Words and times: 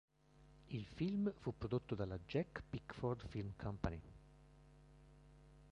Il 0.71 0.87
film 0.87 1.31
fu 1.37 1.53
prodotto 1.55 1.93
dalla 1.93 2.17
Jack 2.25 2.63
Pickford 2.67 3.27
Film 3.27 3.53
Company. 3.55 4.01